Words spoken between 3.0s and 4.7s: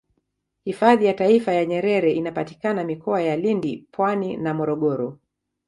ya lindi pwani na